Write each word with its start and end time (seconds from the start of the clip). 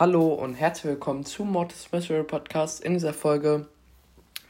Hallo 0.00 0.28
und 0.32 0.54
herzlich 0.54 0.92
willkommen 0.92 1.26
zu 1.26 1.44
Mortis 1.44 1.92
Mystery 1.92 2.22
Podcast. 2.22 2.82
In 2.82 2.94
dieser 2.94 3.12
Folge 3.12 3.66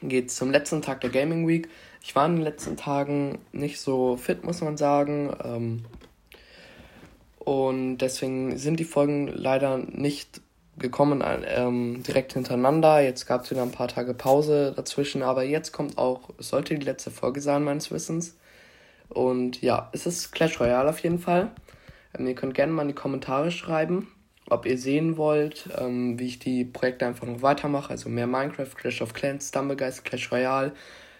geht 0.01 0.29
es 0.29 0.37
zum 0.37 0.49
letzten 0.49 0.81
Tag 0.81 1.01
der 1.01 1.09
Gaming 1.09 1.45
Week. 1.45 1.67
Ich 2.01 2.15
war 2.15 2.25
in 2.25 2.37
den 2.37 2.41
letzten 2.41 2.77
Tagen 2.77 3.37
nicht 3.51 3.81
so 3.81 4.15
fit, 4.15 4.45
muss 4.45 4.61
man 4.61 4.77
sagen. 4.77 5.35
Ähm, 5.43 5.83
und 7.39 7.97
deswegen 7.97 8.57
sind 8.57 8.79
die 8.79 8.85
Folgen 8.85 9.27
leider 9.27 9.77
nicht 9.77 10.39
gekommen 10.77 11.21
ähm, 11.21 12.01
direkt 12.01 12.31
hintereinander. 12.31 13.01
Jetzt 13.01 13.25
gab 13.25 13.43
es 13.43 13.51
wieder 13.51 13.63
ein 13.63 13.73
paar 13.73 13.89
Tage 13.89 14.13
Pause 14.13 14.71
dazwischen, 14.73 15.21
aber 15.21 15.43
jetzt 15.43 15.73
kommt 15.73 15.97
auch, 15.97 16.29
sollte 16.37 16.75
die 16.75 16.85
letzte 16.85 17.11
Folge 17.11 17.41
sein, 17.41 17.65
meines 17.65 17.91
Wissens. 17.91 18.37
Und 19.09 19.61
ja, 19.61 19.89
es 19.91 20.05
ist 20.05 20.31
Clash 20.31 20.61
Royale 20.61 20.89
auf 20.89 20.99
jeden 20.99 21.19
Fall. 21.19 21.51
Ähm, 22.17 22.25
ihr 22.25 22.35
könnt 22.35 22.53
gerne 22.53 22.71
mal 22.71 22.83
in 22.83 22.87
die 22.87 22.93
Kommentare 22.93 23.51
schreiben, 23.51 24.07
ob 24.51 24.65
ihr 24.65 24.77
sehen 24.77 25.17
wollt, 25.17 25.69
ähm, 25.77 26.19
wie 26.19 26.27
ich 26.27 26.39
die 26.39 26.65
Projekte 26.65 27.05
einfach 27.05 27.25
noch 27.25 27.41
weitermache. 27.41 27.91
Also 27.91 28.09
mehr 28.09 28.27
Minecraft, 28.27 28.75
Clash 28.75 29.01
of 29.01 29.13
Clans, 29.13 29.49
Stumblegeist, 29.49 30.03
Clash 30.03 30.31
Royale, 30.31 30.73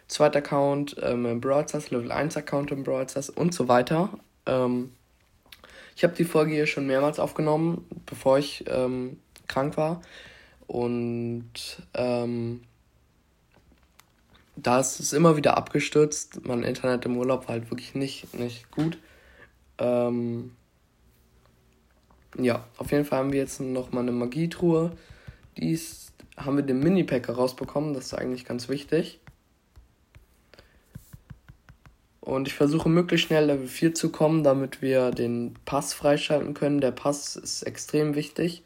zweiter 0.08 0.40
Account 0.40 0.98
ähm, 1.02 1.26
im 1.26 1.42
Brawl 1.42 1.68
Stars, 1.68 1.92
Level 1.92 2.12
1 2.12 2.36
Account 2.38 2.72
im 2.72 2.84
Brawl 2.84 3.08
Stars 3.08 3.30
und 3.30 3.54
so 3.54 3.68
weiter. 3.68 4.10
Ähm, 4.46 4.92
ich 5.96 6.04
habe 6.04 6.14
die 6.14 6.26
Folge 6.26 6.52
hier 6.52 6.68
schon 6.68 6.88
mehrmals 6.88 7.20
aufgenommen, 7.20 7.86
bevor 8.06 8.38
ich 8.38 8.66
ähm, 8.68 9.20
krank 9.48 9.78
war. 9.78 10.02
Und 10.68 11.54
ähm, 11.94 12.62
da 14.56 14.80
ist 14.80 15.00
es 15.00 15.14
immer 15.14 15.38
wieder 15.38 15.58
abgestürzt. 15.58 16.46
Mein 16.46 16.64
Internet 16.64 17.06
im 17.06 17.18
Urlaub 17.18 17.48
war 17.48 17.56
halt 17.56 17.72
wirklich 17.72 17.96
nicht, 17.96 18.34
nicht 18.34 18.72
gut. 18.72 18.98
Ähm, 19.78 20.52
ja, 22.38 22.66
auf 22.78 22.92
jeden 22.92 23.06
Fall 23.06 23.20
haben 23.20 23.34
wir 23.34 23.40
jetzt 23.40 23.60
noch 23.60 23.92
mal 23.92 24.02
eine 24.02 24.12
Magietruhe. 24.12 24.92
Die 25.58 25.72
ist, 25.72 26.14
haben 26.38 26.56
wir 26.56 26.64
den 26.64 26.80
Mini-Pack 26.80 27.30
rausbekommen. 27.30 27.94
Das 27.94 28.08
ist 28.08 28.14
eigentlich 28.14 28.46
ganz 28.46 28.70
wichtig. 28.70 29.20
Und 32.22 32.48
ich 32.48 32.54
versuche 32.54 32.88
möglichst 32.88 33.28
schnell 33.28 33.46
Level 33.46 33.68
4 33.68 33.96
zu 33.96 34.12
kommen, 34.12 34.44
damit 34.44 34.82
wir 34.82 35.12
den 35.12 35.56
Pass 35.66 35.94
freischalten 35.94 36.54
können. 36.54 36.80
Der 36.80 36.92
Pass 36.92 37.36
ist 37.36 37.64
extrem 37.64 38.16
wichtig. 38.16 38.64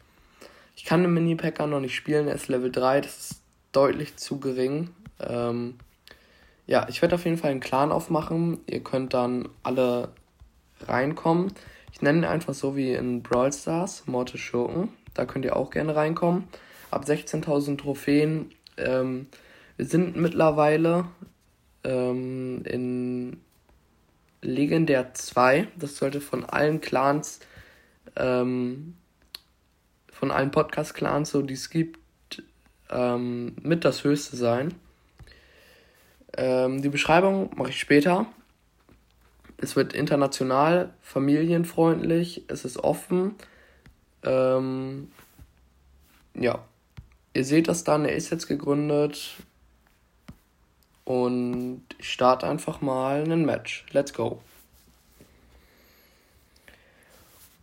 Ich 0.75 0.83
kann 0.83 1.01
den 1.01 1.13
Mini-Packer 1.13 1.65
noch 1.65 1.79
nicht 1.79 1.95
spielen, 1.95 2.27
er 2.27 2.35
ist 2.35 2.49
Level 2.49 2.69
3, 2.69 3.01
das 3.01 3.31
ist 3.31 3.41
deutlich 3.71 4.17
zu 4.17 4.41
gering. 4.41 4.89
Ähm, 5.21 5.75
ja, 6.67 6.85
ich 6.89 7.01
werde 7.01 7.15
auf 7.15 7.23
jeden 7.23 7.37
Fall 7.37 7.51
einen 7.51 7.59
Clan 7.59 7.91
aufmachen. 7.91 8.59
Ihr 8.67 8.81
könnt 8.83 9.13
dann 9.13 9.47
alle 9.63 10.09
reinkommen. 10.81 11.53
Ich 11.95 12.01
nenne 12.01 12.19
ihn 12.19 12.25
einfach 12.25 12.53
so 12.53 12.75
wie 12.75 12.91
in 12.91 13.23
Brawl 13.23 13.53
Stars, 13.53 14.05
Mortis 14.05 14.41
Schurken. 14.41 14.89
Da 15.13 15.25
könnt 15.25 15.45
ihr 15.45 15.55
auch 15.55 15.71
gerne 15.71 15.95
reinkommen. 15.95 16.43
Ab 16.91 17.05
16.000 17.05 17.77
Trophäen. 17.77 18.51
Ähm, 18.75 19.27
wir 19.77 19.85
sind 19.85 20.17
mittlerweile 20.17 21.05
ähm, 21.85 22.63
in 22.65 23.39
Legendär 24.41 25.13
2. 25.13 25.69
Das 25.77 25.95
sollte 25.95 26.19
von 26.19 26.43
allen 26.43 26.81
Clans, 26.81 27.39
ähm, 28.17 28.95
von 30.11 30.31
allen 30.31 30.51
Podcast-Clans, 30.51 31.29
so 31.29 31.43
die 31.43 31.53
es 31.53 31.69
gibt, 31.69 31.97
ähm, 32.89 33.55
mit 33.61 33.85
das 33.85 34.03
höchste 34.03 34.35
sein. 34.35 34.73
Ähm, 36.35 36.81
die 36.81 36.89
Beschreibung 36.89 37.51
mache 37.55 37.69
ich 37.69 37.79
später. 37.79 38.25
Es 39.57 39.75
wird 39.75 39.93
international, 39.93 40.93
familienfreundlich, 41.01 42.43
es 42.47 42.65
ist 42.65 42.77
offen. 42.77 43.35
Ähm, 44.23 45.11
ja, 46.33 46.63
ihr 47.33 47.45
seht 47.45 47.67
das 47.67 47.83
dann, 47.83 48.05
er 48.05 48.15
ist 48.15 48.29
jetzt 48.29 48.47
gegründet. 48.47 49.35
Und 51.05 51.83
ich 51.99 52.11
starte 52.11 52.47
einfach 52.47 52.81
mal 52.81 53.23
ein 53.31 53.45
Match. 53.45 53.85
Let's 53.91 54.13
go. 54.13 54.41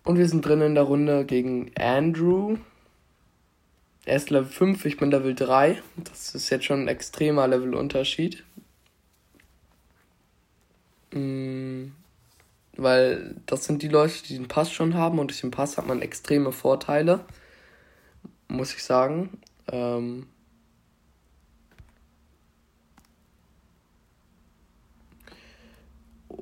Und 0.05 0.19
wir 0.19 0.29
sind 0.29 0.47
drin 0.47 0.61
in 0.61 0.75
der 0.75 0.85
Runde 0.85 1.25
gegen 1.25 1.71
Andrew. 1.77 2.57
Er 4.05 4.17
ist 4.17 4.31
Level 4.31 4.51
5, 4.51 4.85
ich 4.85 4.97
bin 4.97 5.11
Level 5.11 5.35
3. 5.35 5.81
Das 5.97 6.35
ist 6.35 6.51
jetzt 6.51 6.65
schon 6.65 6.83
ein 6.83 6.89
extremer 6.89 7.47
Levelunterschied. 7.47 8.43
Mhm. 11.13 11.95
Weil 12.77 13.37
das 13.47 13.65
sind 13.65 13.83
die 13.83 13.89
Leute, 13.89 14.23
die 14.25 14.35
den 14.35 14.49
Pass 14.49 14.73
schon 14.73 14.95
haben 14.95 15.19
und 15.19 15.31
durch 15.31 15.43
den 15.43 15.51
Pass 15.51 15.77
hat 15.77 15.87
man 15.87 16.01
extreme 16.03 16.53
Vorteile. 16.53 17.25
Muss 18.49 18.75
ich 18.75 18.83
sagen. 18.83 19.41
Ähm, 19.71 20.27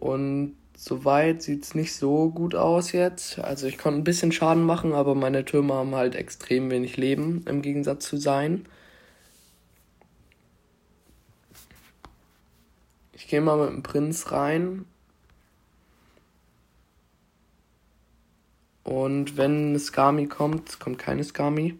Und 0.00 0.56
soweit 0.76 1.42
sieht 1.42 1.62
es 1.64 1.74
nicht 1.74 1.94
so 1.94 2.30
gut 2.30 2.54
aus 2.54 2.92
jetzt. 2.92 3.38
Also 3.38 3.66
ich 3.66 3.76
konnte 3.78 4.00
ein 4.00 4.04
bisschen 4.04 4.32
Schaden 4.32 4.64
machen, 4.64 4.94
aber 4.94 5.14
meine 5.14 5.44
Türme 5.44 5.74
haben 5.74 5.94
halt 5.94 6.14
extrem 6.14 6.70
wenig 6.70 6.96
Leben 6.96 7.44
im 7.46 7.62
Gegensatz 7.62 8.06
zu 8.06 8.16
sein. 8.16 8.64
Gehe 13.30 13.40
mal 13.40 13.56
mit 13.56 13.70
dem 13.70 13.82
Prinz 13.82 14.32
rein. 14.32 14.84
Und 18.82 19.36
wenn 19.36 19.68
eine 19.68 19.78
Skami 19.78 20.26
kommt, 20.26 20.80
kommt 20.80 20.98
keine 20.98 21.22
Skami. 21.22 21.78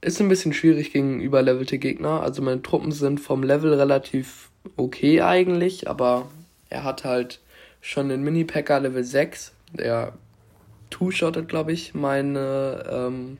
Ist 0.00 0.20
ein 0.20 0.28
bisschen 0.28 0.52
schwierig 0.52 0.92
gegen 0.92 1.20
überlevelte 1.20 1.78
Gegner. 1.78 2.20
Also 2.20 2.42
meine 2.42 2.62
Truppen 2.62 2.92
sind 2.92 3.18
vom 3.18 3.42
Level 3.42 3.72
relativ 3.74 4.50
okay 4.76 5.22
eigentlich, 5.22 5.88
aber 5.88 6.28
er 6.68 6.84
hat 6.84 7.04
halt 7.04 7.40
schon 7.80 8.10
den 8.10 8.22
Mini-Packer 8.22 8.80
Level 8.80 9.02
6. 9.02 9.52
Der 9.72 10.12
two-shottet, 10.90 11.48
glaube 11.48 11.72
ich, 11.72 11.94
meine, 11.94 12.84
ähm, 12.90 13.38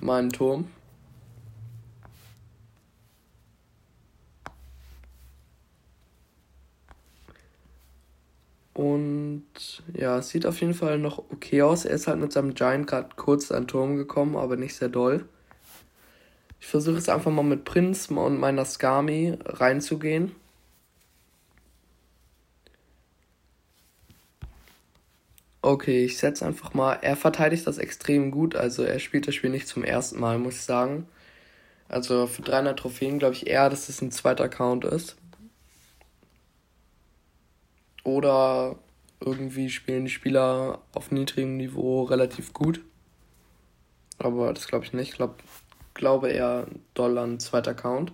meinen 0.00 0.30
Turm. 0.30 0.66
Und 8.78 9.42
ja, 9.92 10.18
es 10.18 10.28
sieht 10.28 10.46
auf 10.46 10.60
jeden 10.60 10.72
Fall 10.72 10.98
noch 10.98 11.18
okay 11.18 11.62
aus. 11.62 11.84
Er 11.84 11.96
ist 11.96 12.06
halt 12.06 12.20
mit 12.20 12.32
seinem 12.32 12.54
Giant 12.54 12.86
gerade 12.86 13.08
kurz 13.16 13.50
an 13.50 13.64
den 13.64 13.68
Turm 13.68 13.96
gekommen, 13.96 14.36
aber 14.36 14.56
nicht 14.56 14.76
sehr 14.76 14.88
doll. 14.88 15.28
Ich 16.60 16.68
versuche 16.68 16.94
jetzt 16.94 17.10
einfach 17.10 17.32
mal 17.32 17.42
mit 17.42 17.64
Prinz 17.64 18.08
und 18.08 18.38
meiner 18.38 18.64
Skami 18.64 19.36
reinzugehen. 19.44 20.30
Okay, 25.60 26.04
ich 26.04 26.18
setze 26.18 26.46
einfach 26.46 26.72
mal. 26.72 26.94
Er 27.02 27.16
verteidigt 27.16 27.66
das 27.66 27.78
extrem 27.78 28.30
gut. 28.30 28.54
Also 28.54 28.84
er 28.84 29.00
spielt 29.00 29.26
das 29.26 29.34
Spiel 29.34 29.50
nicht 29.50 29.66
zum 29.66 29.82
ersten 29.82 30.20
Mal, 30.20 30.38
muss 30.38 30.54
ich 30.54 30.62
sagen. 30.62 31.08
Also 31.88 32.28
für 32.28 32.42
300 32.42 32.78
Trophäen 32.78 33.18
glaube 33.18 33.34
ich 33.34 33.48
eher, 33.48 33.70
dass 33.70 33.88
es 33.88 34.00
ein 34.02 34.12
zweiter 34.12 34.44
Account 34.44 34.84
ist. 34.84 35.17
Oder 38.08 38.76
irgendwie 39.20 39.68
spielen 39.68 40.06
die 40.06 40.10
Spieler 40.10 40.80
auf 40.94 41.10
niedrigem 41.10 41.58
Niveau 41.58 42.04
relativ 42.04 42.54
gut. 42.54 42.80
Aber 44.16 44.54
das 44.54 44.66
glaube 44.66 44.86
ich 44.86 44.94
nicht. 44.94 45.10
Ich 45.10 45.16
glaube, 45.16 45.34
glaube 45.92 46.30
eher 46.30 46.66
doll 46.94 47.18
an 47.18 47.38
zweiter 47.38 47.72
Account. 47.72 48.12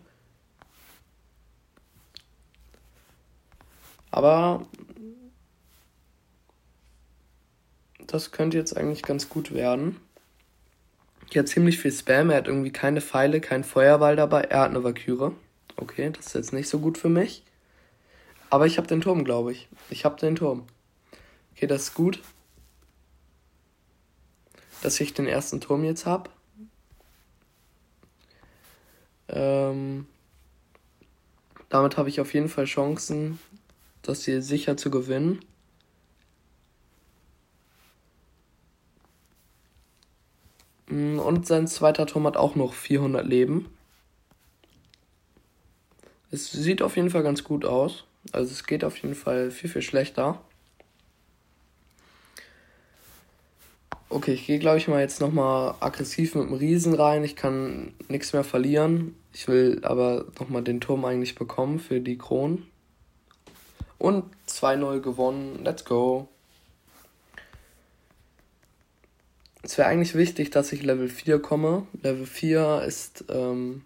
Aber 4.11 4.67
das 8.05 8.33
könnte 8.33 8.57
jetzt 8.57 8.77
eigentlich 8.77 9.03
ganz 9.03 9.29
gut 9.29 9.55
werden. 9.55 10.01
Hier 11.31 11.43
hat 11.43 11.49
ziemlich 11.49 11.79
viel 11.79 11.93
Spam. 11.93 12.31
Er 12.31 12.39
hat 12.39 12.49
irgendwie 12.49 12.73
keine 12.73 13.01
Pfeile, 13.01 13.41
kein 13.41 13.63
Feuerball 13.63 14.17
dabei. 14.17 14.41
Er 14.43 14.63
hat 14.63 14.71
eine 14.71 14.83
Valkyrie. 14.83 15.37
Okay, 15.77 16.11
das 16.11 16.27
ist 16.27 16.35
jetzt 16.35 16.53
nicht 16.53 16.69
so 16.69 16.81
gut 16.81 16.99
für 16.99 17.09
mich. 17.09 17.44
Aber 18.55 18.67
ich 18.67 18.77
habe 18.77 18.87
den 18.87 19.01
Turm, 19.01 19.25
glaube 19.25 19.51
ich. 19.51 19.67
Ich 19.91 20.05
habe 20.05 20.15
den 20.15 20.37
Turm. 20.37 20.65
Okay, 21.57 21.67
das 21.67 21.89
ist 21.89 21.95
gut. 21.95 22.23
Dass 24.81 25.01
ich 25.01 25.13
den 25.13 25.27
ersten 25.27 25.61
Turm 25.61 25.83
jetzt 25.83 26.07
habe. 26.07 26.31
Ähm, 29.27 30.07
damit 31.69 31.97
habe 31.97 32.09
ich 32.09 32.21
auf 32.21 32.33
jeden 32.33 32.49
Fall 32.49 32.67
Chancen, 32.67 33.41
das 34.03 34.25
hier 34.25 34.41
sicher 34.41 34.77
zu 34.77 34.89
gewinnen. 34.89 35.41
Mm, 40.87 41.19
und 41.19 41.45
sein 41.49 41.67
zweiter 41.67 42.07
Turm 42.07 42.25
hat 42.29 42.37
auch 42.37 42.55
noch 42.55 42.73
400 42.73 43.27
Leben. 43.27 43.74
Es 46.31 46.51
sieht 46.51 46.83
auf 46.83 46.97
jeden 46.97 47.11
Fall 47.11 47.23
ganz 47.23 47.45
gut 47.45 47.65
aus. 47.65 48.05
Also 48.33 48.53
es 48.53 48.65
geht 48.65 48.85
auf 48.85 48.97
jeden 48.99 49.15
Fall 49.15 49.51
viel, 49.51 49.71
viel 49.71 49.83
schlechter. 49.83 50.41
Okay, 54.09 54.35
ich 54.35 54.47
gehe, 54.47 54.59
glaube 54.59 54.79
ich, 54.79 54.87
mal 54.87 55.01
jetzt 55.01 55.21
nochmal 55.21 55.75
aggressiv 55.81 56.35
mit 56.35 56.49
dem 56.49 56.55
Riesen 56.55 56.95
rein. 56.95 57.25
Ich 57.25 57.35
kann 57.35 57.95
nichts 58.09 58.33
mehr 58.33 58.45
verlieren. 58.45 59.17
Ich 59.33 59.49
will 59.49 59.81
aber 59.83 60.27
nochmal 60.39 60.63
den 60.63 60.81
Turm 60.81 61.05
eigentlich 61.05 61.35
bekommen 61.35 61.81
für 61.81 62.01
die 62.01 62.17
Kronen. 62.17 62.67
Und 63.99 64.25
2-0 64.49 65.01
gewonnen. 65.01 65.65
Let's 65.65 65.85
go. 65.85 66.29
Es 69.65 69.79
wäre 69.79 69.89
eigentlich 69.89 70.15
wichtig, 70.15 70.51
dass 70.51 70.73
ich 70.73 70.83
Level 70.83 71.09
4 71.09 71.41
komme. 71.41 71.87
Level 72.03 72.27
4 72.27 72.83
ist 72.87 73.25
ähm, 73.31 73.83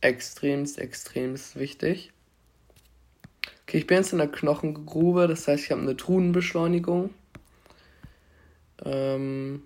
extremst, 0.00 0.78
extremst 0.78 1.56
wichtig. 1.56 2.12
Okay, 3.62 3.78
ich 3.78 3.86
bin 3.86 3.98
jetzt 3.98 4.12
in 4.12 4.18
der 4.18 4.28
Knochengrube, 4.28 5.28
das 5.28 5.46
heißt, 5.46 5.64
ich 5.64 5.70
habe 5.70 5.82
eine 5.82 5.96
Truhenbeschleunigung. 5.96 7.10
Ähm 8.84 9.62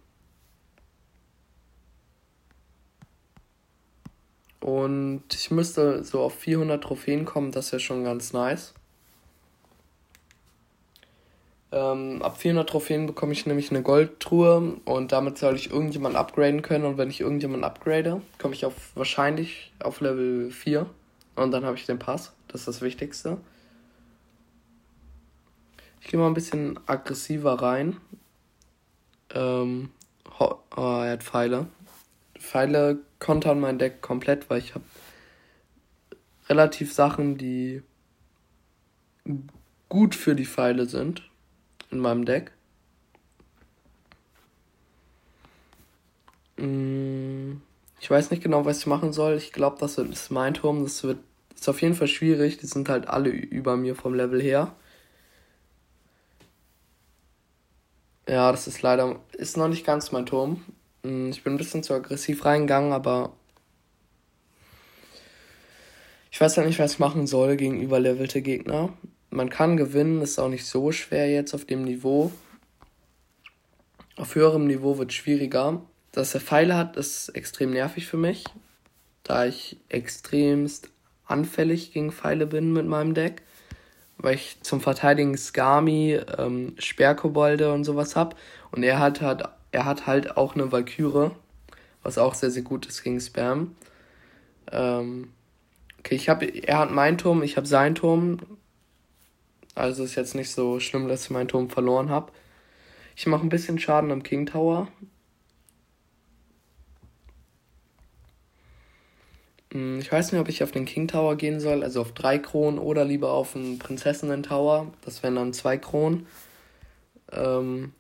und 4.61 5.23
ich 5.33 5.51
müsste 5.51 6.03
so 6.05 6.21
auf 6.21 6.39
400 6.39 6.83
Trophäen 6.83 7.25
kommen, 7.25 7.53
das 7.53 7.73
wäre 7.73 7.81
schon 7.81 8.05
ganz 8.05 8.33
nice. 8.33 8.75
Ähm, 11.73 12.21
ab 12.21 12.37
400 12.37 12.69
Trophäen 12.69 13.07
bekomme 13.07 13.33
ich 13.33 13.47
nämlich 13.47 13.71
eine 13.71 13.83
Goldtruhe 13.83 14.77
und 14.85 15.11
damit 15.11 15.39
soll 15.39 15.57
ich 15.57 15.71
irgendjemand 15.71 16.17
upgraden 16.17 16.61
können. 16.61 16.85
Und 16.85 16.99
wenn 16.99 17.09
ich 17.09 17.23
irgendjemand 17.23 17.65
upgrade, 17.65 18.21
komme 18.39 18.55
ich 18.55 18.67
auf 18.67 18.95
wahrscheinlich 18.95 19.73
auf 19.83 20.03
Level 20.03 20.51
4 20.51 20.85
und 21.35 21.51
dann 21.51 21.65
habe 21.65 21.77
ich 21.77 21.87
den 21.87 21.99
Pass. 21.99 22.35
Das 22.49 22.61
ist 22.61 22.69
das 22.69 22.83
Wichtigste. 22.83 23.39
Ich 26.03 26.09
gehe 26.09 26.21
mal 26.21 26.27
ein 26.27 26.35
bisschen 26.35 26.79
aggressiver 26.87 27.55
rein. 27.55 27.97
Ähm, 29.35 29.89
oh, 30.39 30.57
er 30.77 31.13
hat 31.13 31.23
Pfeile. 31.23 31.69
Pfeile 32.39 32.99
kontern 33.19 33.61
mein 33.61 33.79
Deck 33.79 34.03
komplett, 34.03 34.51
weil 34.51 34.59
ich 34.59 34.75
habe 34.75 34.85
relativ 36.51 36.93
Sachen, 36.93 37.39
die 37.39 37.83
gut 39.89 40.15
für 40.15 40.35
die 40.35 40.45
Pfeile 40.45 40.85
sind 40.85 41.23
in 41.93 42.01
meinem 42.01 42.25
Deck. 42.25 42.53
Mm, 46.57 47.61
ich 48.01 48.11
weiß 48.11 48.31
nicht 48.31 48.43
genau, 48.43 48.65
was 48.65 48.79
ich 48.81 48.87
machen 48.87 49.13
soll. 49.13 49.37
Ich 49.37 49.53
glaube, 49.53 49.77
das 49.81 49.99
ist 49.99 50.31
mein 50.31 50.55
Turm. 50.55 50.83
Das 50.85 51.05
wird 51.05 51.19
ist 51.55 51.69
auf 51.69 51.81
jeden 51.83 51.95
Fall 51.95 52.09
schwierig. 52.09 52.59
Die 52.59 52.67
sind 52.67 52.89
halt 52.89 53.09
alle 53.09 53.31
über 53.31 53.77
mir 53.77 53.95
vom 53.95 54.15
Level 54.15 54.43
her. 54.43 54.75
Ja, 58.29 58.51
das 58.51 58.67
ist 58.67 58.83
leider, 58.83 59.21
ist 59.33 59.57
noch 59.57 59.69
nicht 59.69 59.85
ganz 59.87 60.13
mein 60.13 60.27
Turm. 60.27 60.65
Mm, 61.03 61.31
ich 61.31 61.43
bin 61.45 61.55
ein 61.55 61.59
bisschen 61.59 61.83
zu 61.83 61.95
aggressiv 61.95 62.45
reingegangen, 62.45 62.93
aber 62.93 63.33
ich 66.31 66.41
weiß 66.41 66.57
halt 66.57 66.67
nicht, 66.67 66.79
was 66.79 66.95
ich 66.95 66.99
machen 66.99 67.27
soll 67.27 67.57
gegen 67.57 67.81
überlevelte 67.81 68.43
Gegner. 68.43 68.93
Man 69.33 69.51
kann 69.51 69.77
gewinnen, 69.77 70.23
ist 70.23 70.39
auch 70.39 70.49
nicht 70.49 70.67
so 70.67 70.93
schwer 70.93 71.31
jetzt 71.31 71.55
auf 71.55 71.65
dem 71.65 71.85
Niveau. 71.85 72.31
Auf 74.17 74.35
höherem 74.35 74.67
Niveau 74.67 74.99
wird 74.99 75.11
es 75.11 75.17
schwieriger. 75.17 75.83
Dass 76.13 76.35
er 76.35 76.41
Pfeile 76.41 76.77
hat, 76.77 76.97
ist 76.97 77.31
extrem 77.31 77.71
nervig 77.71 78.07
für 78.07 78.19
mich, 78.19 78.45
da 79.25 79.47
ich 79.47 79.79
extremst 79.89 80.91
anfällig 81.27 81.93
gegen 81.93 82.13
Pfeile 82.13 82.47
bin 82.47 82.73
mit 82.73 82.87
meinem 82.87 83.15
Deck 83.15 83.43
weil 84.23 84.37
ich 84.37 84.59
zum 84.63 84.81
Verteidigen 84.81 85.37
Skami, 85.37 86.19
ähm, 86.39 86.75
Sperrkobolde 86.79 87.73
und 87.73 87.85
sowas 87.85 88.17
hab. 88.17 88.37
Und 88.71 88.83
er 88.85 88.99
hat 88.99 89.21
halt, 89.21 89.43
er 89.73 89.85
hat 89.85 90.07
halt 90.07 90.37
auch 90.37 90.55
eine 90.55 90.73
Valkyrie, 90.73 91.31
was 92.03 92.19
auch 92.19 92.35
sehr, 92.35 92.51
sehr 92.51 92.63
gut 92.63 92.87
ist 92.87 93.03
gegen 93.03 93.21
Spam. 93.21 93.75
Ähm, 94.71 95.31
okay, 95.99 96.15
ich 96.15 96.29
habe, 96.29 96.47
er 96.47 96.79
hat 96.79 96.93
meinen 96.93 97.19
Turm, 97.19 97.43
ich 97.43 97.57
habe 97.57 97.67
seinen 97.67 97.95
Turm. 97.95 98.39
Also 99.75 100.05
ist 100.05 100.15
jetzt 100.17 100.35
nicht 100.35 100.51
so 100.51 100.81
schlimm, 100.81 101.09
dass 101.09 101.25
ich 101.25 101.31
meinen 101.31 101.49
Turm 101.49 101.71
verloren 101.71 102.11
habe. 102.11 102.33
Ich 103.17 103.27
mache 103.27 103.43
ein 103.43 103.49
bisschen 103.49 103.79
Schaden 103.79 104.11
am 104.11 104.23
King 104.23 104.47
Tower. 104.47 104.89
Hm, 109.73 109.99
ich 110.01 110.13
weiß 110.13 110.33
nicht, 110.33 110.41
ob 110.41 110.49
ich 110.49 110.63
auf 110.63 110.73
den 110.73 110.85
King 110.85 111.09
Tower 111.09 111.37
gehen 111.37 111.61
soll, 111.61 111.83
also 111.83 112.03
auf 112.03 112.13
drei 112.13 112.39
Kronen 112.39 112.79
oder 112.79 113.05
lieber 113.05 113.33
auf 113.33 113.55
den 113.55 113.79
Prinzessinnen 113.79 114.43
Tower. 114.43 114.93
Das 115.03 115.23
wären 115.23 115.37
dann 115.37 115.53
zwei 115.53 115.79
Kronen. 115.79 116.27
Ähm 117.31 117.93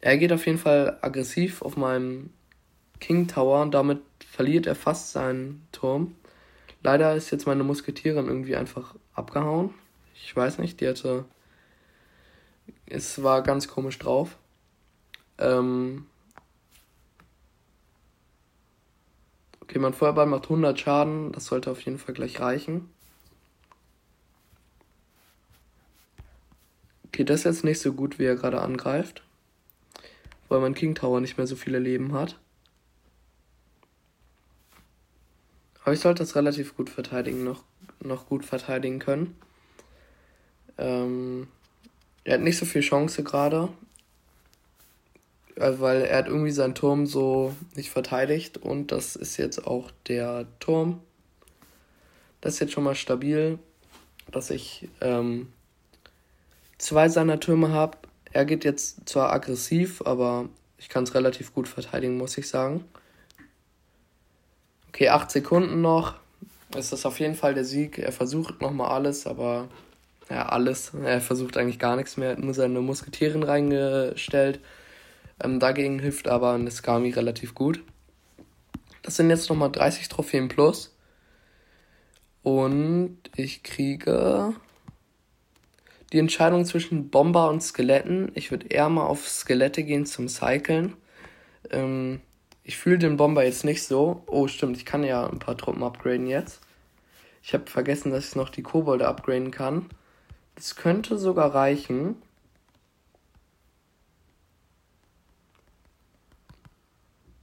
er 0.00 0.18
geht 0.18 0.32
auf 0.32 0.46
jeden 0.46 0.58
Fall 0.58 0.98
aggressiv 1.00 1.62
auf 1.62 1.76
meinem 1.76 2.30
King 3.00 3.26
Tower 3.28 3.62
und 3.62 3.72
damit 3.72 4.00
verliert 4.30 4.66
er 4.66 4.74
fast 4.74 5.12
seinen 5.12 5.66
Turm. 5.72 6.14
Leider 6.82 7.14
ist 7.14 7.30
jetzt 7.30 7.46
meine 7.46 7.64
Musketierin 7.64 8.26
irgendwie 8.28 8.56
einfach 8.56 8.94
abgehauen. 9.14 9.72
Ich 10.14 10.34
weiß 10.34 10.58
nicht, 10.58 10.80
die 10.80 10.88
hatte. 10.88 11.24
Es 12.86 13.22
war 13.22 13.42
ganz 13.42 13.68
komisch 13.68 13.98
drauf. 13.98 14.36
Ähm 15.38 16.06
Okay, 19.60 19.78
mein 19.78 19.94
Feuerball 19.94 20.26
macht 20.26 20.44
100 20.44 20.78
Schaden. 20.78 21.32
Das 21.32 21.46
sollte 21.46 21.70
auf 21.70 21.80
jeden 21.80 21.98
Fall 21.98 22.14
gleich 22.14 22.38
reichen. 22.38 22.90
Okay, 27.06 27.24
das 27.24 27.40
ist 27.40 27.44
jetzt 27.44 27.64
nicht 27.64 27.80
so 27.80 27.92
gut, 27.92 28.18
wie 28.18 28.24
er 28.24 28.36
gerade 28.36 28.60
angreift. 28.60 29.22
Weil 30.48 30.60
mein 30.60 30.74
King 30.74 30.94
Tower 30.94 31.20
nicht 31.20 31.38
mehr 31.38 31.46
so 31.46 31.56
viele 31.56 31.78
Leben 31.78 32.12
hat. 32.12 32.38
Aber 35.82 35.92
ich 35.92 36.00
sollte 36.00 36.22
das 36.22 36.34
relativ 36.34 36.76
gut 36.76 36.90
verteidigen, 36.90 37.44
noch, 37.44 37.62
noch 38.04 38.26
gut 38.26 38.44
verteidigen 38.44 38.98
können. 38.98 39.36
Ähm, 40.78 41.48
er 42.24 42.34
hat 42.34 42.40
nicht 42.40 42.58
so 42.58 42.66
viel 42.66 42.82
Chance 42.82 43.22
gerade. 43.22 43.68
Äh, 45.56 45.74
weil 45.78 46.02
er 46.02 46.18
hat 46.18 46.26
irgendwie 46.26 46.50
seinen 46.50 46.74
Turm 46.74 47.06
so 47.06 47.54
nicht 47.74 47.90
verteidigt 47.90 48.58
und 48.58 48.92
das 48.92 49.16
ist 49.16 49.36
jetzt 49.36 49.66
auch 49.66 49.90
der 50.08 50.46
Turm. 50.60 51.00
Das 52.40 52.54
ist 52.54 52.60
jetzt 52.60 52.72
schon 52.72 52.84
mal 52.84 52.94
stabil, 52.94 53.58
dass 54.30 54.50
ich 54.50 54.88
ähm, 55.00 55.52
zwei 56.78 57.08
seiner 57.08 57.40
Türme 57.40 57.70
habe. 57.70 57.98
Er 58.32 58.44
geht 58.44 58.64
jetzt 58.64 59.08
zwar 59.08 59.32
aggressiv, 59.32 60.02
aber 60.04 60.48
ich 60.78 60.88
kann 60.88 61.04
es 61.04 61.14
relativ 61.14 61.54
gut 61.54 61.68
verteidigen, 61.68 62.18
muss 62.18 62.36
ich 62.36 62.48
sagen. 62.48 62.84
Okay, 64.88 65.08
8 65.08 65.30
Sekunden 65.30 65.80
noch. 65.80 66.16
Ist 66.76 66.92
das 66.92 67.06
auf 67.06 67.20
jeden 67.20 67.34
Fall 67.34 67.54
der 67.54 67.64
Sieg. 67.64 67.98
Er 67.98 68.12
versucht 68.12 68.60
nochmal 68.60 68.90
alles, 68.90 69.26
aber 69.26 69.68
ja, 70.30 70.46
alles. 70.46 70.92
Er 70.94 71.20
versucht 71.20 71.56
eigentlich 71.56 71.78
gar 71.78 71.96
nichts 71.96 72.16
mehr. 72.16 72.30
Er 72.30 72.36
hat 72.36 72.42
nur 72.42 72.54
seine 72.54 72.80
Musketieren 72.80 73.42
reingestellt. 73.42 74.60
Ähm, 75.42 75.60
dagegen 75.60 75.98
hilft 75.98 76.28
aber 76.28 76.52
eine 76.52 76.70
Skami 76.70 77.10
relativ 77.10 77.54
gut. 77.54 77.82
Das 79.02 79.16
sind 79.16 79.30
jetzt 79.30 79.48
nochmal 79.50 79.70
30 79.70 80.08
Trophäen 80.08 80.48
plus. 80.48 80.96
Und 82.42 83.18
ich 83.36 83.62
kriege 83.62 84.54
die 86.12 86.18
Entscheidung 86.18 86.64
zwischen 86.64 87.10
Bomber 87.10 87.50
und 87.50 87.62
Skeletten. 87.62 88.30
Ich 88.34 88.50
würde 88.50 88.68
eher 88.68 88.88
mal 88.88 89.06
auf 89.06 89.28
Skelette 89.28 89.82
gehen 89.82 90.06
zum 90.06 90.28
Cyclen. 90.28 90.94
Ähm, 91.70 92.20
ich 92.62 92.78
fühle 92.78 92.98
den 92.98 93.16
Bomber 93.16 93.44
jetzt 93.44 93.64
nicht 93.64 93.82
so. 93.82 94.22
Oh, 94.26 94.46
stimmt, 94.46 94.76
ich 94.76 94.86
kann 94.86 95.04
ja 95.04 95.26
ein 95.26 95.38
paar 95.38 95.56
Truppen 95.56 95.82
upgraden 95.82 96.26
jetzt. 96.26 96.63
Ich 97.46 97.52
habe 97.52 97.66
vergessen, 97.66 98.10
dass 98.10 98.28
ich 98.28 98.36
noch 98.36 98.48
die 98.48 98.62
Kobolde 98.62 99.06
upgraden 99.06 99.50
kann. 99.50 99.90
Das 100.54 100.76
könnte 100.76 101.18
sogar 101.18 101.54
reichen. 101.54 102.16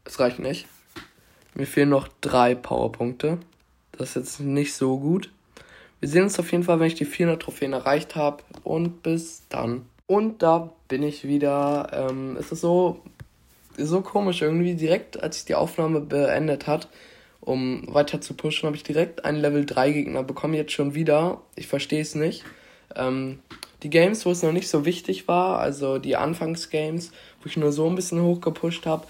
Es 0.03 0.20
reicht 0.20 0.39
nicht. 0.39 0.65
Mir 1.53 1.67
fehlen 1.67 1.89
noch 1.89 2.08
drei 2.20 2.55
Powerpunkte. 2.55 3.38
Das 3.91 4.10
ist 4.10 4.15
jetzt 4.15 4.39
nicht 4.39 4.74
so 4.74 4.98
gut. 4.98 5.31
Wir 6.00 6.10
sehen 6.10 6.24
uns 6.24 6.39
auf 6.39 6.51
jeden 6.51 6.63
Fall, 6.63 6.79
wenn 6.79 6.88
ich 6.88 6.96
die 6.96 7.05
400 7.05 7.39
Trophäen 7.39 7.74
erreicht 7.74 8.15
habe. 8.15 8.43
Und 8.63 9.03
bis 9.03 9.43
dann. 9.50 9.86
Und 10.08 10.41
da 10.41 10.72
bin 10.88 11.03
ich 11.03 11.27
wieder. 11.27 11.91
Ähm, 11.93 12.38
es 12.38 12.51
ist 12.51 12.62
so, 12.62 13.03
so 13.77 14.01
komisch 14.01 14.41
irgendwie. 14.41 14.74
Direkt, 14.74 15.22
als 15.22 15.38
ich 15.38 15.46
die 15.46 15.55
Aufnahme 15.55 16.01
beendet 16.01 16.65
hat, 16.65 16.89
um 17.41 17.83
weiter 17.93 18.21
zu 18.21 18.36
pushen, 18.36 18.67
habe 18.67 18.77
ich 18.77 18.83
direkt 18.83 19.25
einen 19.25 19.39
Level 19.39 19.65
3 19.65 19.91
Gegner 19.91 20.24
bekommen. 20.24 20.53
Jetzt 20.53 20.71
schon 20.71 20.95
wieder. 20.95 21.41
Ich 21.55 21.67
verstehe 21.67 22.01
es 22.01 22.15
nicht. 22.15 22.43
Ähm, 22.95 23.39
die 23.83 23.89
Games, 23.89 24.25
wo 24.25 24.31
es 24.31 24.43
noch 24.43 24.51
nicht 24.51 24.69
so 24.69 24.86
wichtig 24.86 25.27
war, 25.27 25.60
also 25.60 25.98
die 25.98 26.15
Anfangsgames, 26.15 27.12
wo 27.41 27.48
ich 27.48 27.57
nur 27.57 27.71
so 27.71 27.89
ein 27.89 27.95
bisschen 27.95 28.21
hochgepusht 28.21 28.86
habe, 28.86 29.07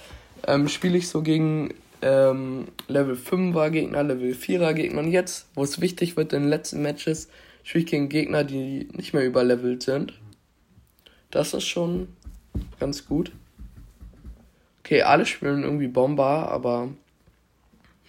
ähm, 0.47 0.69
spiele 0.69 0.97
ich 0.97 1.09
so 1.09 1.21
gegen 1.21 1.73
ähm, 2.01 2.67
Level 2.87 3.15
5er 3.15 3.69
Gegner, 3.69 4.03
Level 4.03 4.31
4er 4.31 4.73
Gegner. 4.73 5.01
Und 5.01 5.11
jetzt, 5.11 5.47
wo 5.55 5.63
es 5.63 5.81
wichtig 5.81 6.15
wird 6.15 6.31
in 6.31 6.43
den 6.43 6.49
letzten 6.49 6.81
Matches, 6.81 7.29
spiele 7.63 7.83
ich 7.83 7.91
gegen 7.91 8.09
Gegner, 8.09 8.43
die 8.45 8.87
nicht 8.93 9.13
mehr 9.13 9.25
überlevelt 9.25 9.83
sind. 9.83 10.13
Das 11.31 11.53
ist 11.53 11.65
schon 11.65 12.07
ganz 12.79 13.05
gut. 13.05 13.31
Okay, 14.79 15.03
alle 15.03 15.25
spielen 15.25 15.63
irgendwie 15.63 15.87
Bomber, 15.87 16.49
aber 16.49 16.89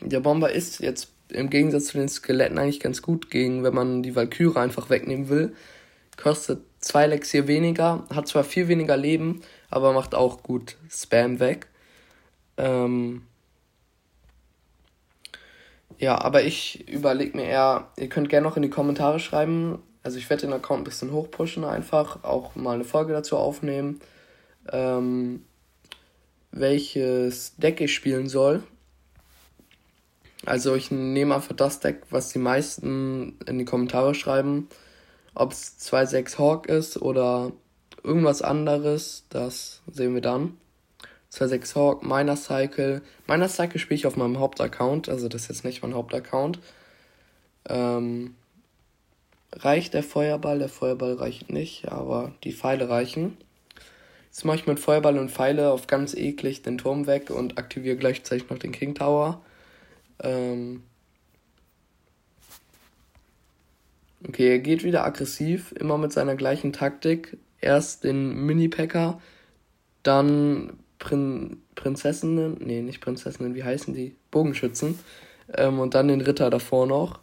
der 0.04 0.21
Bomber 0.21 0.50
ist 0.50 0.80
jetzt 0.80 1.12
im 1.28 1.50
Gegensatz 1.50 1.87
zu 1.87 1.99
den 1.99 2.09
Skeletten 2.09 2.59
eigentlich 2.59 2.80
ganz 2.80 3.02
gut 3.02 3.30
gegen, 3.30 3.64
wenn 3.64 3.75
man 3.75 4.02
die 4.02 4.14
Valkyrie 4.14 4.59
einfach 4.59 4.90
wegnehmen 4.90 5.28
will. 5.28 5.54
Kostet 6.16 6.61
zwei 6.78 7.06
Lexier 7.06 7.47
weniger, 7.47 8.04
hat 8.14 8.28
zwar 8.28 8.44
viel 8.44 8.68
weniger 8.68 8.97
Leben, 8.97 9.40
aber 9.71 9.92
macht 9.92 10.14
auch 10.14 10.42
gut 10.42 10.76
Spam 10.90 11.40
weg. 11.40 11.68
Ähm 12.59 13.23
ja, 15.99 16.21
aber 16.21 16.42
ich 16.42 16.88
überlege 16.88 17.37
mir 17.37 17.44
eher, 17.44 17.88
ihr 17.97 18.09
könnt 18.09 18.28
gerne 18.28 18.47
noch 18.47 18.56
in 18.56 18.62
die 18.62 18.71
Kommentare 18.71 19.21
schreiben. 19.21 19.78
Also 20.02 20.18
ich 20.18 20.28
werde 20.28 20.42
den 20.42 20.52
Account 20.52 20.80
ein 20.80 20.85
bisschen 20.85 21.12
hochpushen 21.12 21.64
einfach, 21.64 22.25
auch 22.25 22.56
mal 22.56 22.75
eine 22.75 22.85
Folge 22.85 23.12
dazu 23.12 23.37
aufnehmen, 23.37 24.00
ähm, 24.73 25.44
welches 26.50 27.56
Deck 27.56 27.80
ich 27.80 27.94
spielen 27.94 28.28
soll. 28.28 28.62
Also 30.44 30.75
ich 30.75 30.90
nehme 30.90 31.34
einfach 31.34 31.54
das 31.54 31.80
Deck, 31.80 32.02
was 32.11 32.30
die 32.30 32.38
meisten 32.38 33.38
in 33.46 33.58
die 33.58 33.64
Kommentare 33.64 34.14
schreiben. 34.14 34.68
Ob 35.34 35.52
es 35.52 35.78
2-6 35.78 36.38
Hawk 36.38 36.66
ist 36.66 37.00
oder 37.00 37.52
irgendwas 38.02 38.42
anderes, 38.42 39.25
das 39.30 39.82
sehen 39.90 40.14
wir 40.14 40.20
dann. 40.20 40.56
2-6 41.32 41.75
Hawk, 41.76 42.02
Miner 42.02 42.37
Cycle. 42.37 43.02
Miner 43.26 43.49
Cycle 43.49 43.78
spiele 43.78 43.96
ich 43.96 44.06
auf 44.06 44.16
meinem 44.16 44.38
Hauptaccount, 44.38 45.08
also 45.08 45.28
das 45.28 45.42
ist 45.42 45.49
jetzt 45.49 45.64
nicht 45.64 45.82
mein 45.82 45.94
Hauptaccount. 45.94 46.58
Ähm, 47.68 48.34
reicht 49.52 49.94
der 49.94 50.02
Feuerball? 50.02 50.58
Der 50.58 50.68
Feuerball 50.68 51.14
reicht 51.14 51.50
nicht, 51.50 51.88
aber 51.90 52.32
die 52.44 52.52
Pfeile 52.52 52.88
reichen. 52.90 53.38
Jetzt 54.26 54.44
mache 54.44 54.56
ich 54.56 54.66
mit 54.66 54.80
Feuerball 54.80 55.18
und 55.18 55.30
Pfeile 55.30 55.70
auf 55.70 55.87
ganz 55.87 56.14
eklig 56.14 56.62
den 56.62 56.78
Turm 56.78 57.06
weg 57.06 57.30
und 57.30 57.58
aktiviere 57.58 57.96
gleichzeitig 57.96 58.50
noch 58.50 58.58
den 58.58 58.72
King 58.72 58.94
Tower. 58.94 59.40
Ähm 60.22 60.82
okay, 64.26 64.50
er 64.50 64.58
geht 64.60 64.84
wieder 64.84 65.04
aggressiv, 65.04 65.72
immer 65.72 65.98
mit 65.98 66.12
seiner 66.12 66.36
gleichen 66.36 66.72
Taktik. 66.72 67.38
Erst 67.60 68.04
den 68.04 68.46
Mini-Packer, 68.46 69.20
dann 70.02 70.78
Prin 70.98 71.58
Prinzessinnen, 71.74 72.58
nee, 72.60 72.82
nicht 72.82 73.00
Prinzessinnen, 73.00 73.54
wie 73.54 73.64
heißen 73.64 73.94
die? 73.94 74.16
Bogenschützen. 74.30 74.98
Ähm, 75.54 75.80
und 75.80 75.94
dann 75.94 76.08
den 76.08 76.20
Ritter 76.20 76.50
davor 76.50 76.86
noch. 76.86 77.20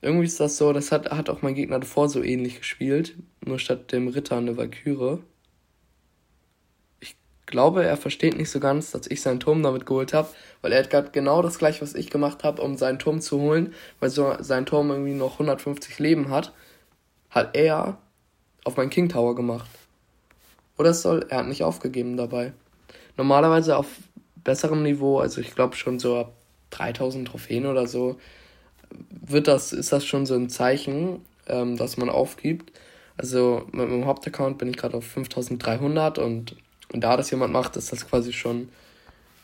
Irgendwie 0.00 0.26
ist 0.26 0.40
das 0.40 0.56
so, 0.56 0.72
das 0.72 0.92
hat, 0.92 1.10
hat 1.10 1.30
auch 1.30 1.42
mein 1.42 1.54
Gegner 1.54 1.78
davor 1.78 2.08
so 2.08 2.22
ähnlich 2.22 2.58
gespielt. 2.58 3.16
Nur 3.44 3.58
statt 3.58 3.92
dem 3.92 4.08
Ritter 4.08 4.36
eine 4.36 4.56
Valkyrie 4.56 5.18
glaube, 7.46 7.84
er 7.84 7.96
versteht 7.96 8.36
nicht 8.36 8.50
so 8.50 8.60
ganz, 8.60 8.90
dass 8.90 9.06
ich 9.06 9.20
seinen 9.20 9.40
Turm 9.40 9.62
damit 9.62 9.86
geholt 9.86 10.12
habe, 10.14 10.28
weil 10.62 10.72
er 10.72 10.80
hat 10.80 10.90
gerade 10.90 11.10
genau 11.10 11.42
das 11.42 11.58
gleiche, 11.58 11.82
was 11.82 11.94
ich 11.94 12.10
gemacht 12.10 12.44
habe, 12.44 12.62
um 12.62 12.76
seinen 12.76 12.98
Turm 12.98 13.20
zu 13.20 13.40
holen, 13.40 13.74
weil 14.00 14.10
so 14.10 14.34
sein 14.40 14.66
Turm 14.66 14.90
irgendwie 14.90 15.14
noch 15.14 15.34
150 15.34 15.98
Leben 15.98 16.30
hat, 16.30 16.52
hat 17.30 17.56
er 17.56 17.98
auf 18.64 18.76
meinen 18.76 18.90
King 18.90 19.08
Tower 19.08 19.34
gemacht. 19.34 19.68
Oder 20.78 20.90
es 20.90 21.02
soll, 21.02 21.26
er 21.28 21.38
hat 21.38 21.46
nicht 21.46 21.62
aufgegeben 21.62 22.16
dabei. 22.16 22.52
Normalerweise 23.16 23.76
auf 23.76 23.86
besserem 24.42 24.82
Niveau, 24.82 25.18
also 25.18 25.40
ich 25.40 25.54
glaube 25.54 25.76
schon 25.76 25.98
so 25.98 26.16
ab 26.16 26.32
3000 26.70 27.28
Trophäen 27.28 27.66
oder 27.66 27.86
so, 27.86 28.18
wird 29.10 29.48
das, 29.48 29.72
ist 29.72 29.92
das 29.92 30.04
schon 30.04 30.26
so 30.26 30.34
ein 30.34 30.48
Zeichen, 30.48 31.20
ähm, 31.46 31.76
dass 31.76 31.96
man 31.96 32.08
aufgibt. 32.08 32.72
Also 33.16 33.62
mit 33.66 33.88
meinem 33.88 34.06
Hauptaccount 34.06 34.58
bin 34.58 34.68
ich 34.68 34.76
gerade 34.76 34.96
auf 34.96 35.06
5300 35.06 36.18
und 36.18 36.56
und 36.94 37.00
da 37.00 37.16
das 37.16 37.28
jemand 37.32 37.52
macht, 37.52 37.76
ist 37.76 37.90
das 37.90 38.06
quasi 38.06 38.32
schon 38.32 38.68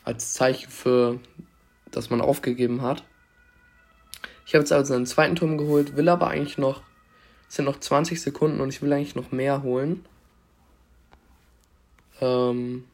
als 0.05 0.31
Zeichen 0.31 0.71
für, 0.71 1.19
dass 1.91 2.09
man 2.09 2.21
aufgegeben 2.21 2.81
hat. 2.81 3.03
Ich 4.45 4.53
habe 4.53 4.61
jetzt 4.61 4.71
also 4.71 4.93
einen 4.93 5.05
zweiten 5.05 5.35
Turm 5.35 5.57
geholt, 5.57 5.97
will 5.97 6.07
aber 6.07 6.29
eigentlich 6.29 6.57
noch, 6.57 6.81
es 7.49 7.57
sind 7.57 7.65
noch 7.65 7.77
20 7.77 8.21
Sekunden 8.21 8.61
und 8.61 8.69
ich 8.69 8.81
will 8.81 8.93
eigentlich 8.93 9.15
noch 9.15 9.33
mehr 9.33 9.63
holen. 9.63 10.05
Ähm, 12.21 12.85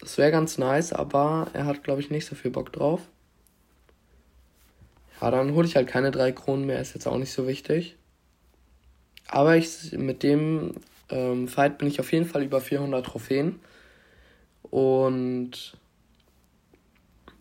das 0.00 0.18
wäre 0.18 0.32
ganz 0.32 0.58
nice, 0.58 0.92
aber 0.92 1.46
er 1.52 1.66
hat, 1.66 1.84
glaube 1.84 2.00
ich, 2.00 2.10
nicht 2.10 2.26
so 2.26 2.34
viel 2.34 2.50
Bock 2.50 2.72
drauf. 2.72 3.02
Ja, 5.20 5.30
dann 5.30 5.54
hole 5.54 5.68
ich 5.68 5.76
halt 5.76 5.86
keine 5.86 6.10
drei 6.10 6.32
Kronen 6.32 6.66
mehr, 6.66 6.80
ist 6.80 6.94
jetzt 6.94 7.06
auch 7.06 7.18
nicht 7.18 7.32
so 7.32 7.46
wichtig. 7.46 7.96
Aber 9.28 9.56
ich 9.56 9.92
mit 9.92 10.24
dem 10.24 10.74
ähm, 11.10 11.48
Fight 11.48 11.78
bin 11.78 11.88
ich 11.88 12.00
auf 12.00 12.12
jeden 12.12 12.26
Fall 12.26 12.42
über 12.42 12.60
400 12.60 13.04
Trophäen. 13.04 13.60
Und 14.62 15.76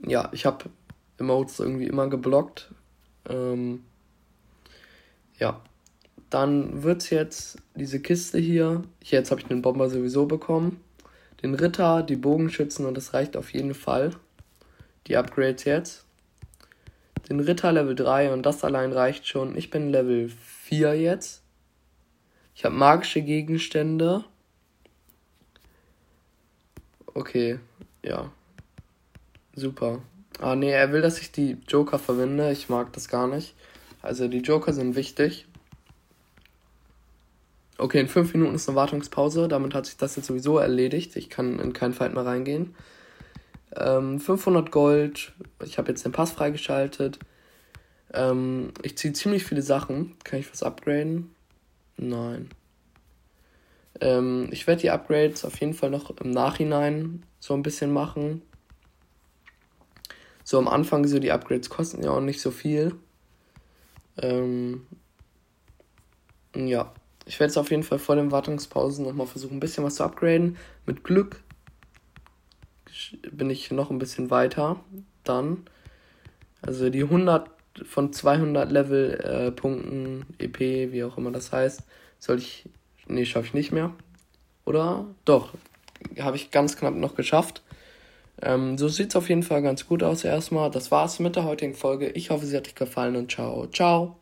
ja, 0.05 0.29
ich 0.31 0.45
habe 0.45 0.65
Emotes 1.17 1.59
irgendwie 1.59 1.87
immer 1.87 2.07
geblockt. 2.07 2.71
Ähm, 3.27 3.83
ja, 5.37 5.61
dann 6.29 6.83
wird 6.83 7.09
jetzt 7.09 7.57
diese 7.75 7.99
Kiste 7.99 8.39
hier. 8.39 8.83
Jetzt 9.03 9.31
habe 9.31 9.41
ich 9.41 9.47
den 9.47 9.61
Bomber 9.61 9.89
sowieso 9.89 10.25
bekommen. 10.25 10.81
Den 11.41 11.55
Ritter, 11.55 12.03
die 12.03 12.17
Bogenschützen 12.17 12.85
und 12.85 12.95
das 12.95 13.13
reicht 13.13 13.37
auf 13.37 13.53
jeden 13.53 13.73
Fall. 13.73 14.11
Die 15.07 15.17
Upgrades 15.17 15.63
jetzt. 15.63 16.05
Den 17.29 17.39
Ritter 17.39 17.71
Level 17.71 17.95
3 17.95 18.33
und 18.33 18.45
das 18.45 18.63
allein 18.63 18.91
reicht 18.91 19.27
schon. 19.27 19.55
Ich 19.55 19.69
bin 19.69 19.89
Level 19.89 20.29
4 20.29 20.99
jetzt. 20.99 21.43
Ich 22.59 22.65
habe 22.65 22.75
magische 22.75 23.21
Gegenstände. 23.21 24.25
Okay, 27.05 27.57
ja. 28.03 28.33
Super. 29.55 30.01
Ah, 30.41 30.57
nee, 30.57 30.69
er 30.69 30.91
will, 30.91 30.99
dass 30.99 31.21
ich 31.21 31.31
die 31.31 31.55
Joker 31.69 31.99
verwende. 31.99 32.51
Ich 32.51 32.67
mag 32.67 32.91
das 32.91 33.07
gar 33.07 33.27
nicht. 33.27 33.55
Also, 34.01 34.27
die 34.27 34.39
Joker 34.39 34.73
sind 34.73 34.97
wichtig. 34.97 35.47
Okay, 37.77 38.01
in 38.01 38.09
5 38.09 38.33
Minuten 38.33 38.55
ist 38.55 38.67
eine 38.67 38.75
Wartungspause. 38.75 39.47
Damit 39.47 39.73
hat 39.73 39.85
sich 39.85 39.95
das 39.95 40.17
jetzt 40.17 40.25
sowieso 40.25 40.57
erledigt. 40.57 41.15
Ich 41.15 41.29
kann 41.29 41.59
in 41.59 41.71
keinen 41.71 41.93
Fight 41.93 42.13
mehr 42.13 42.25
reingehen. 42.25 42.75
Ähm, 43.73 44.19
500 44.19 44.69
Gold. 44.69 45.31
Ich 45.63 45.77
habe 45.77 45.87
jetzt 45.87 46.03
den 46.03 46.11
Pass 46.11 46.33
freigeschaltet. 46.33 47.19
Ähm, 48.13 48.73
ich 48.83 48.97
ziehe 48.97 49.13
ziemlich 49.13 49.45
viele 49.45 49.61
Sachen. 49.61 50.17
Kann 50.25 50.41
ich 50.41 50.51
was 50.51 50.61
upgraden? 50.61 51.33
Nein. 51.99 52.49
Ähm, 53.99 54.47
ich 54.51 54.65
werde 54.67 54.81
die 54.81 54.89
Upgrades 54.89 55.43
auf 55.43 55.59
jeden 55.59 55.73
Fall 55.73 55.89
noch 55.89 56.09
im 56.11 56.31
Nachhinein 56.31 57.23
so 57.39 57.53
ein 57.53 57.61
bisschen 57.61 57.91
machen. 57.91 58.41
So 60.45 60.57
am 60.57 60.69
Anfang, 60.69 61.05
so 61.05 61.19
die 61.19 61.31
Upgrades 61.31 61.69
kosten 61.69 62.01
ja 62.01 62.11
auch 62.11 62.21
nicht 62.21 62.39
so 62.39 62.51
viel. 62.51 62.95
Ähm, 64.17 64.87
ja, 66.55 66.93
ich 67.25 67.39
werde 67.39 67.49
jetzt 67.51 67.57
auf 67.57 67.69
jeden 67.69 67.83
Fall 67.83 67.99
vor 67.99 68.15
den 68.15 68.31
Wartungspausen 68.31 69.03
nochmal 69.05 69.27
versuchen, 69.27 69.57
ein 69.57 69.59
bisschen 69.59 69.83
was 69.83 69.95
zu 69.95 70.03
upgraden. 70.05 70.57
Mit 70.85 71.03
Glück 71.03 71.43
bin 73.31 73.49
ich 73.49 73.71
noch 73.71 73.91
ein 73.91 73.99
bisschen 73.99 74.29
weiter 74.29 74.79
dann. 75.25 75.65
Also 76.61 76.89
die 76.89 77.03
100 77.03 77.49
von 77.85 78.13
200 78.13 78.71
Level 78.71 79.19
äh, 79.19 79.51
Punkten, 79.51 80.25
EP, 80.37 80.59
wie 80.91 81.03
auch 81.03 81.17
immer 81.17 81.31
das 81.31 81.51
heißt, 81.51 81.83
soll 82.19 82.37
ich. 82.37 82.65
Nee, 83.07 83.25
schaffe 83.25 83.47
ich 83.47 83.53
nicht 83.53 83.71
mehr. 83.71 83.93
Oder? 84.65 85.05
Doch. 85.25 85.53
Habe 86.19 86.37
ich 86.37 86.51
ganz 86.51 86.77
knapp 86.77 86.95
noch 86.95 87.15
geschafft. 87.15 87.63
Ähm, 88.41 88.77
so 88.77 88.87
sieht 88.87 89.09
es 89.09 89.15
auf 89.15 89.29
jeden 89.29 89.43
Fall 89.43 89.61
ganz 89.61 89.87
gut 89.87 90.03
aus 90.03 90.23
erstmal. 90.23 90.71
Das 90.71 90.91
war's 90.91 91.19
mit 91.19 91.35
der 91.35 91.43
heutigen 91.43 91.73
Folge. 91.73 92.09
Ich 92.09 92.29
hoffe, 92.29 92.45
sie 92.45 92.55
hat 92.55 92.67
euch 92.67 92.75
gefallen 92.75 93.15
und 93.15 93.31
ciao. 93.31 93.67
Ciao. 93.67 94.18